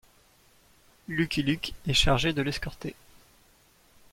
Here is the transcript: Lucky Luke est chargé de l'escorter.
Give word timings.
Lucky 1.07 1.43
Luke 1.43 1.73
est 1.85 1.93
chargé 1.93 2.33
de 2.33 2.41
l'escorter. 2.41 2.95